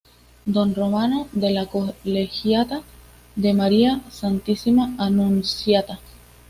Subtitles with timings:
[0.47, 2.81] Don Romano de la Colegiata
[3.35, 5.99] de Maria Santissima Annunziata.